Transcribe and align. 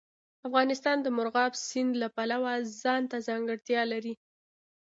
افغانستان 0.47 0.97
د 1.01 1.07
مورغاب 1.15 1.51
سیند 1.67 1.91
له 2.01 2.07
پلوه 2.15 2.53
ځانته 2.81 3.17
ځانګړتیا 3.27 3.81
لري. 3.93 4.13